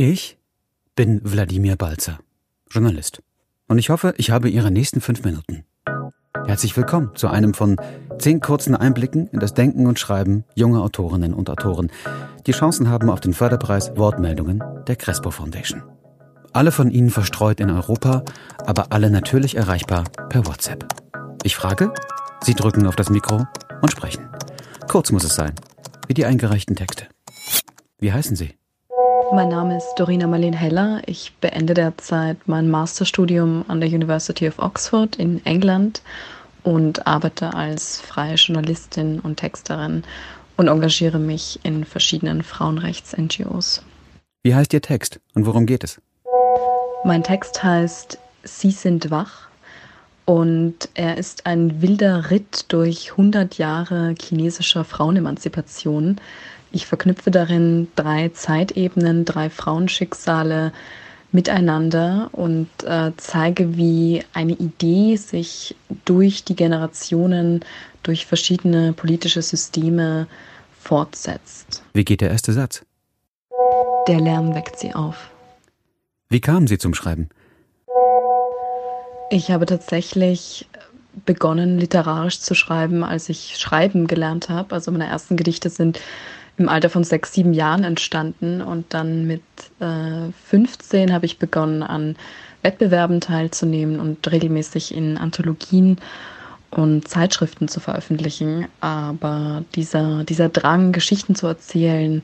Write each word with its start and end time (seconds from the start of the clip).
Ich 0.00 0.38
bin 0.94 1.20
Wladimir 1.24 1.74
Balzer, 1.74 2.20
Journalist. 2.70 3.20
Und 3.66 3.78
ich 3.78 3.90
hoffe, 3.90 4.14
ich 4.16 4.30
habe 4.30 4.48
Ihre 4.48 4.70
nächsten 4.70 5.00
fünf 5.00 5.24
Minuten. 5.24 5.64
Herzlich 6.46 6.76
willkommen 6.76 7.16
zu 7.16 7.26
einem 7.26 7.52
von 7.52 7.74
zehn 8.20 8.38
kurzen 8.38 8.76
Einblicken 8.76 9.26
in 9.32 9.40
das 9.40 9.54
Denken 9.54 9.88
und 9.88 9.98
Schreiben 9.98 10.44
junger 10.54 10.82
Autorinnen 10.82 11.34
und 11.34 11.50
Autoren, 11.50 11.90
die 12.46 12.52
Chancen 12.52 12.88
haben 12.88 13.10
auf 13.10 13.18
den 13.18 13.34
Förderpreis 13.34 13.96
Wortmeldungen 13.96 14.62
der 14.86 14.94
Crespo 14.94 15.32
Foundation. 15.32 15.82
Alle 16.52 16.70
von 16.70 16.92
Ihnen 16.92 17.10
verstreut 17.10 17.58
in 17.58 17.68
Europa, 17.68 18.22
aber 18.58 18.92
alle 18.92 19.10
natürlich 19.10 19.56
erreichbar 19.56 20.04
per 20.28 20.46
WhatsApp. 20.46 20.86
Ich 21.42 21.56
frage, 21.56 21.92
Sie 22.44 22.54
drücken 22.54 22.86
auf 22.86 22.94
das 22.94 23.10
Mikro 23.10 23.48
und 23.82 23.90
sprechen. 23.90 24.28
Kurz 24.86 25.10
muss 25.10 25.24
es 25.24 25.34
sein, 25.34 25.56
wie 26.06 26.14
die 26.14 26.24
eingereichten 26.24 26.76
Texte. 26.76 27.08
Wie 27.98 28.12
heißen 28.12 28.36
Sie? 28.36 28.54
Mein 29.30 29.50
Name 29.50 29.76
ist 29.76 29.94
Dorina 29.96 30.26
Marlene 30.26 30.56
Heller. 30.56 31.02
Ich 31.04 31.34
beende 31.40 31.74
derzeit 31.74 32.38
mein 32.46 32.70
Masterstudium 32.70 33.64
an 33.68 33.80
der 33.80 33.90
University 33.90 34.48
of 34.48 34.58
Oxford 34.58 35.16
in 35.16 35.44
England 35.44 36.00
und 36.62 37.06
arbeite 37.06 37.52
als 37.52 38.00
freie 38.00 38.36
Journalistin 38.36 39.20
und 39.20 39.36
Texterin 39.36 40.02
und 40.56 40.68
engagiere 40.68 41.18
mich 41.18 41.60
in 41.62 41.84
verschiedenen 41.84 42.42
Frauenrechts-NGOs. 42.42 43.82
Wie 44.42 44.54
heißt 44.54 44.72
Ihr 44.72 44.82
Text 44.82 45.20
und 45.34 45.44
worum 45.44 45.66
geht 45.66 45.84
es? 45.84 46.00
Mein 47.04 47.22
Text 47.22 47.62
heißt 47.62 48.18
Sie 48.44 48.70
sind 48.70 49.10
wach 49.10 49.48
und 50.24 50.88
er 50.94 51.18
ist 51.18 51.46
ein 51.46 51.82
wilder 51.82 52.30
Ritt 52.30 52.66
durch 52.68 53.12
100 53.12 53.58
Jahre 53.58 54.14
chinesischer 54.20 54.84
Frauenemanzipation. 54.84 56.16
Ich 56.70 56.86
verknüpfe 56.86 57.30
darin 57.30 57.88
drei 57.96 58.28
Zeitebenen, 58.30 59.24
drei 59.24 59.50
Frauenschicksale 59.50 60.72
miteinander 61.32 62.30
und 62.32 62.68
äh, 62.84 63.12
zeige, 63.16 63.76
wie 63.76 64.22
eine 64.32 64.52
Idee 64.52 65.16
sich 65.16 65.76
durch 66.04 66.44
die 66.44 66.56
Generationen, 66.56 67.64
durch 68.02 68.26
verschiedene 68.26 68.92
politische 68.92 69.42
Systeme 69.42 70.26
fortsetzt. 70.80 71.82
Wie 71.92 72.04
geht 72.04 72.20
der 72.20 72.30
erste 72.30 72.52
Satz? 72.52 72.82
Der 74.06 74.20
Lärm 74.20 74.54
weckt 74.54 74.78
sie 74.78 74.94
auf. 74.94 75.30
Wie 76.30 76.40
kamen 76.40 76.66
Sie 76.66 76.78
zum 76.78 76.94
Schreiben? 76.94 77.28
Ich 79.30 79.50
habe 79.50 79.66
tatsächlich 79.66 80.66
begonnen, 81.26 81.78
literarisch 81.78 82.40
zu 82.40 82.54
schreiben, 82.54 83.04
als 83.04 83.28
ich 83.28 83.56
schreiben 83.58 84.06
gelernt 84.06 84.48
habe. 84.48 84.74
Also 84.74 84.90
meine 84.90 85.06
ersten 85.06 85.36
Gedichte 85.36 85.68
sind 85.68 86.00
im 86.58 86.68
Alter 86.68 86.90
von 86.90 87.04
sechs, 87.04 87.32
sieben 87.32 87.52
Jahren 87.52 87.84
entstanden 87.84 88.60
und 88.60 88.92
dann 88.92 89.26
mit 89.26 89.42
äh, 89.80 90.32
15 90.46 91.12
habe 91.12 91.26
ich 91.26 91.38
begonnen, 91.38 91.82
an 91.82 92.16
Wettbewerben 92.62 93.20
teilzunehmen 93.20 94.00
und 94.00 94.30
regelmäßig 94.30 94.94
in 94.94 95.16
Anthologien 95.16 95.98
und 96.70 97.06
Zeitschriften 97.06 97.68
zu 97.68 97.80
veröffentlichen. 97.80 98.66
Aber 98.80 99.64
dieser, 99.74 100.24
dieser 100.24 100.48
Drang, 100.48 100.92
Geschichten 100.92 101.34
zu 101.34 101.46
erzählen, 101.46 102.22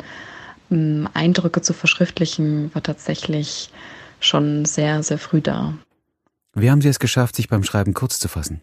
ähm, 0.71 1.09
Eindrücke 1.15 1.63
zu 1.63 1.73
verschriftlichen, 1.73 2.75
war 2.75 2.83
tatsächlich 2.83 3.71
schon 4.21 4.65
sehr, 4.65 5.03
sehr 5.03 5.19
früh 5.19 5.41
da. 5.41 5.75
Wie 6.55 6.71
haben 6.71 6.81
Sie 6.81 6.89
es 6.89 6.99
geschafft, 6.99 7.37
sich 7.37 7.49
beim 7.49 7.65
Schreiben 7.65 7.95
kurz 7.95 8.19
zu 8.19 8.29
fassen? 8.29 8.61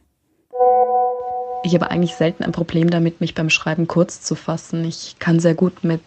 Ich 1.64 1.76
habe 1.76 1.92
eigentlich 1.92 2.16
selten 2.16 2.44
ein 2.44 2.52
Problem 2.52 2.90
damit, 2.90 3.22
mich 3.22 3.36
beim 3.36 3.50
Schreiben 3.50 3.88
kurz 3.88 4.22
zu 4.22 4.36
fassen. 4.36 4.84
Ich 4.84 5.17
kann 5.20 5.40
sehr 5.40 5.54
gut 5.54 5.84
mit, 5.84 6.02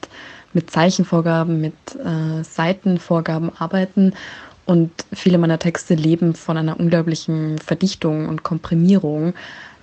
mit 0.52 0.70
Zeichenvorgaben, 0.70 1.60
mit 1.60 1.74
äh, 1.94 2.42
Seitenvorgaben 2.42 3.50
arbeiten 3.56 4.14
und 4.66 4.90
viele 5.12 5.38
meiner 5.38 5.58
Texte 5.58 5.94
leben 5.94 6.34
von 6.34 6.56
einer 6.56 6.80
unglaublichen 6.80 7.58
Verdichtung 7.58 8.28
und 8.28 8.42
Komprimierung, 8.42 9.34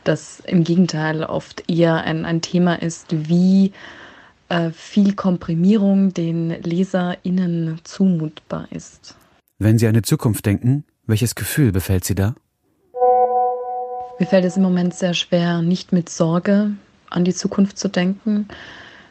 das 0.04 0.42
im 0.42 0.64
Gegenteil 0.64 1.24
oft 1.24 1.70
eher 1.70 2.04
ein, 2.04 2.26
ein 2.26 2.42
Thema 2.42 2.82
ist, 2.82 3.30
wie 3.30 3.72
äh, 4.50 4.72
viel 4.72 5.14
Komprimierung 5.14 6.14
den 6.14 6.50
LeserInnen 6.50 7.80
zumutbar 7.84 8.68
ist. 8.72 9.16
Wenn 9.60 9.78
Sie 9.78 9.88
an 9.88 9.94
die 9.94 10.02
Zukunft 10.02 10.46
denken, 10.46 10.84
welches 11.06 11.36
Gefühl 11.36 11.72
befällt 11.72 12.04
Sie 12.04 12.16
da? 12.16 12.36
Mir 14.20 14.28
fällt 14.28 14.46
es 14.46 14.58
im 14.58 14.64
Moment 14.64 14.94
sehr 14.94 15.14
schwer, 15.14 15.62
nicht 15.62 15.92
mit 15.92 16.10
Sorge 16.10 16.72
an 17.10 17.24
die 17.24 17.34
Zukunft 17.34 17.78
zu 17.78 17.88
denken. 17.88 18.48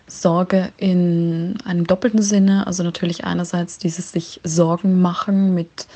Sorge 0.07 0.73
in 0.77 1.57
einem 1.65 1.87
doppelten 1.87 2.23
Sinne, 2.23 2.67
also 2.67 2.83
natürlich 2.83 3.25
einerseits 3.25 3.79
dieses 3.79 4.13
sich 4.13 4.41
Sorgen 4.45 5.01
machen, 5.01 5.55
mit 5.55 5.87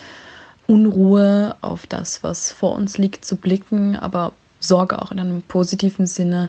Unruhe 0.67 1.57
auf 1.61 1.87
das, 1.87 2.23
was 2.23 2.53
vor 2.53 2.75
uns 2.75 2.97
liegt, 2.97 3.25
zu 3.25 3.37
blicken, 3.37 3.97
aber 3.97 4.33
Sorge 4.61 5.01
auch 5.01 5.13
in 5.13 5.21
einem 5.21 5.43
positiven 5.43 6.07
Sinne, 6.07 6.49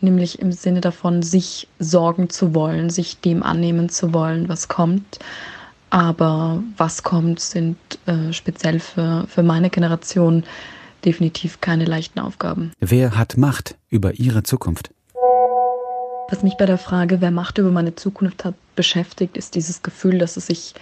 nämlich 0.00 0.38
im 0.38 0.52
Sinne 0.52 0.80
davon, 0.80 1.22
sich 1.22 1.68
sorgen 1.78 2.30
zu 2.30 2.54
wollen, 2.54 2.90
sich 2.90 3.20
dem 3.20 3.42
annehmen 3.42 3.88
zu 3.88 4.14
wollen, 4.14 4.48
was 4.48 4.68
kommt. 4.68 5.18
Aber 5.90 6.62
was 6.76 7.02
kommt, 7.02 7.40
sind 7.40 7.76
äh, 8.06 8.32
speziell 8.32 8.78
für, 8.78 9.26
für 9.28 9.42
meine 9.42 9.70
Generation 9.70 10.44
definitiv 11.04 11.60
keine 11.60 11.84
leichten 11.84 12.20
Aufgaben. 12.20 12.72
Wer 12.80 13.16
hat 13.16 13.36
Macht 13.36 13.76
über 13.88 14.14
Ihre 14.14 14.42
Zukunft? 14.42 14.90
Was 16.30 16.42
mich 16.44 16.56
bei 16.56 16.66
der 16.66 16.78
Frage, 16.78 17.20
wer 17.20 17.32
Macht 17.32 17.58
über 17.58 17.70
meine 17.70 17.96
Zukunft 17.96 18.44
hat, 18.44 18.54
beschäftigt, 18.76 19.36
ist 19.36 19.56
dieses 19.56 19.82
Gefühl, 19.82 20.18
dass 20.18 20.36
es 20.36 20.46
sich 20.46 20.74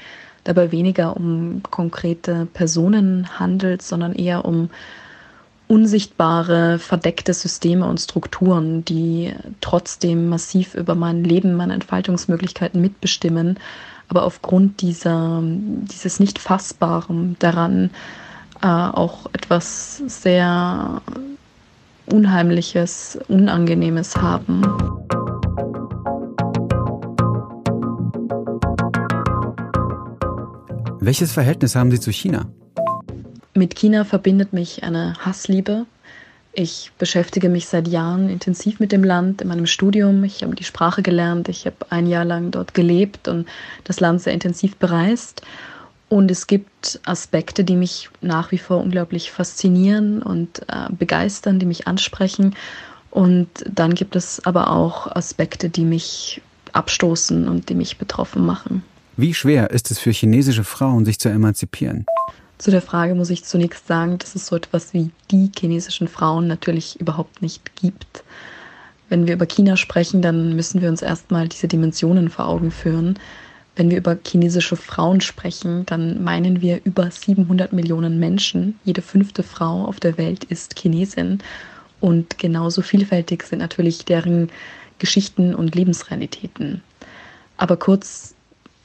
dabei 0.45 0.73
weniger 0.73 1.17
um 1.17 1.63
konkrete 1.71 2.47
Personen 2.53 3.39
handelt, 3.39 3.83
sondern 3.83 4.15
eher 4.15 4.45
um 4.45 4.71
unsichtbare, 5.69 6.79
verdeckte 6.79 7.35
Systeme 7.35 7.87
und 7.87 8.01
Strukturen, 8.01 8.85
die 8.85 9.35
trotzdem 9.61 10.29
massiv 10.29 10.75
über 10.75 10.95
mein 10.95 11.25
Leben, 11.25 11.55
meine 11.55 11.75
Entfaltungsmöglichkeiten 11.75 12.81
mitbestimmen, 12.81 13.59
aber 14.09 14.25
aufgrund 14.25 14.81
dieser, 14.81 15.43
dieses 15.43 16.19
nicht 16.19 16.39
Fassbaren 16.39 17.37
daran 17.39 17.91
äh, 18.63 18.67
auch 18.67 19.27
etwas 19.33 20.03
sehr 20.07 21.01
Unheimliches, 22.07 23.19
Unangenehmes 23.29 24.17
haben. 24.17 24.63
Welches 31.01 31.33
Verhältnis 31.33 31.75
haben 31.75 31.91
Sie 31.91 32.01
zu 32.01 32.13
China? 32.13 32.47
Mit 33.55 33.75
China 33.77 34.05
verbindet 34.05 34.53
mich 34.53 34.83
eine 34.83 35.15
Hassliebe. 35.25 35.87
Ich 36.53 36.93
beschäftige 36.99 37.49
mich 37.49 37.67
seit 37.69 37.89
Jahren 37.89 38.29
intensiv 38.29 38.81
mit 38.81 38.93
dem 38.93 39.05
Land 39.05 39.43
in 39.43 39.49
meinem 39.49 39.67
Studium. 39.67 40.25
Ich 40.25 40.43
habe 40.43 40.55
die 40.55 40.65
Sprache 40.65 41.03
gelernt. 41.03 41.49
Ich 41.49 41.67
habe 41.67 41.77
ein 41.91 42.07
Jahr 42.07 42.25
lang 42.25 42.51
dort 42.51 42.75
gelebt 42.75 43.29
und 43.29 43.47
das 43.85 44.01
Land 44.01 44.23
sehr 44.23 44.33
intensiv 44.33 44.77
bereist. 44.77 45.43
Und 46.09 46.31
es 46.31 46.47
gibt 46.47 47.01
Aspekte, 47.05 47.65
die 47.65 47.77
mich 47.77 48.09
nach 48.21 48.51
wie 48.51 48.59
vor 48.59 48.79
unglaublich 48.79 49.31
faszinieren 49.31 50.23
und 50.23 50.61
äh, 50.69 50.91
begeistern, 50.91 51.59
die 51.59 51.67
mich 51.67 51.87
ansprechen. 51.87 52.55
Und 53.11 53.49
dann 53.71 53.95
gibt 53.95 54.17
es 54.17 54.45
aber 54.47 54.71
auch 54.71 55.07
Aspekte, 55.15 55.69
die 55.69 55.85
mich 55.85 56.41
abstoßen 56.73 57.49
und 57.49 57.69
die 57.69 57.75
mich 57.75 57.99
betroffen 57.99 58.45
machen. 58.45 58.83
Wie 59.17 59.35
schwer 59.35 59.71
ist 59.71 59.91
es 59.91 59.99
für 59.99 60.11
chinesische 60.11 60.65
Frauen, 60.65 61.05
sich 61.05 61.19
zu 61.19 61.29
emanzipieren? 61.29 62.07
Zu 62.59 62.71
der 62.71 62.83
Frage 62.83 63.15
muss 63.15 63.31
ich 63.31 63.45
zunächst 63.45 63.87
sagen, 63.87 64.19
dass 64.19 64.35
es 64.35 64.47
so 64.47 64.57
etwas 64.57 64.93
wie 64.95 65.11
die 65.31 65.51
chinesischen 65.57 66.09
Frauen 66.09 66.47
natürlich 66.47 67.01
überhaupt 67.01 67.43
nicht 67.43 67.77
gibt. 67.77 68.25
Wenn 69.09 69.27
wir 69.27 69.35
über 69.35 69.47
China 69.47 69.77
sprechen, 69.77 70.23
dann 70.23 70.55
müssen 70.55 70.83
wir 70.83 70.89
uns 70.89 71.03
erstmal 71.03 71.49
diese 71.49 71.69
Dimensionen 71.69 72.29
vor 72.29 72.47
Augen 72.47 72.71
führen. 72.71 73.19
Wenn 73.79 73.93
wir 73.93 73.99
über 73.99 74.19
chinesische 74.27 74.75
Frauen 74.75 75.21
sprechen, 75.21 75.87
dann 75.87 76.25
meinen 76.25 76.61
wir 76.61 76.81
über 76.83 77.13
700 77.13 77.73
Millionen 77.73 78.19
Menschen. 78.19 78.81
Jede 78.85 79.03
fünfte 79.03 79.45
Frau 79.45 79.85
auf 79.85 80.01
der 80.01 80.19
Welt 80.19 80.43
ist 80.43 80.77
Chinesin. 80.77 81.39
Und 82.01 82.39
genauso 82.39 82.83
vielfältig 82.83 83.45
sind 83.45 83.61
natürlich 83.61 84.05
deren 84.05 84.51
Geschichten 84.99 85.55
und 85.55 85.77
Lebensrealitäten. 85.77 86.83
Aber 87.57 87.77
kurz 87.77 88.35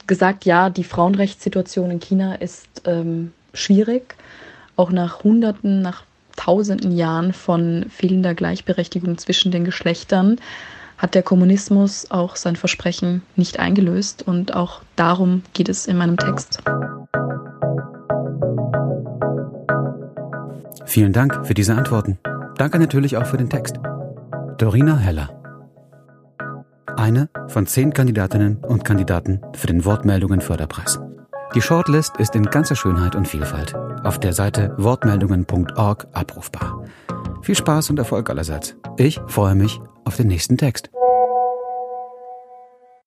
gesagt, 0.06 0.44
ja, 0.44 0.70
die 0.70 0.84
Frauenrechtssituation 0.84 1.90
in 1.90 1.98
China 1.98 2.36
ist 2.36 2.82
ähm, 2.84 3.32
schwierig. 3.52 4.14
Auch 4.76 4.92
nach 4.92 5.24
Hunderten, 5.24 5.82
nach 5.82 6.04
Tausenden 6.36 6.96
Jahren 6.96 7.32
von 7.32 7.86
fehlender 7.90 8.34
Gleichberechtigung 8.34 9.18
zwischen 9.18 9.50
den 9.50 9.64
Geschlechtern 9.64 10.38
hat 10.98 11.14
der 11.14 11.22
Kommunismus 11.22 12.10
auch 12.10 12.36
sein 12.36 12.56
Versprechen 12.56 13.22
nicht 13.36 13.58
eingelöst 13.58 14.22
und 14.26 14.54
auch 14.54 14.82
darum 14.96 15.42
geht 15.52 15.68
es 15.68 15.86
in 15.86 15.96
meinem 15.96 16.16
Text. 16.16 16.62
Vielen 20.86 21.12
Dank 21.12 21.46
für 21.46 21.54
diese 21.54 21.74
Antworten. 21.74 22.18
Danke 22.56 22.78
natürlich 22.78 23.16
auch 23.16 23.26
für 23.26 23.36
den 23.36 23.50
Text. 23.50 23.80
Dorina 24.58 24.96
Heller. 24.96 25.30
Eine 26.96 27.28
von 27.48 27.66
zehn 27.66 27.92
Kandidatinnen 27.92 28.58
und 28.58 28.84
Kandidaten 28.84 29.40
für 29.54 29.66
den 29.66 29.84
Wortmeldungen 29.84 30.40
Förderpreis. 30.40 31.00
Die 31.54 31.60
Shortlist 31.60 32.16
ist 32.18 32.34
in 32.36 32.44
ganzer 32.44 32.76
Schönheit 32.76 33.16
und 33.16 33.26
Vielfalt 33.26 33.74
auf 34.04 34.20
der 34.20 34.32
Seite 34.32 34.74
wortmeldungen.org 34.76 36.06
abrufbar. 36.12 36.84
Viel 37.42 37.54
Spaß 37.54 37.90
und 37.90 37.98
Erfolg 37.98 38.30
allerseits. 38.30 38.76
Ich 38.96 39.20
freue 39.26 39.54
mich 39.54 39.80
auf 40.04 40.16
den 40.16 40.28
nächsten 40.28 40.56
Text. 40.56 40.90